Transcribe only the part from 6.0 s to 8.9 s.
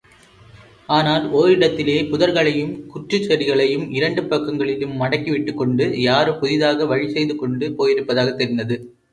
யாரோ புதிதாக வழி செய்துகொண்டு போயிருப்பதாகத் தெரிந்தது.